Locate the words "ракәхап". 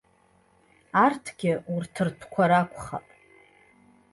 2.49-3.07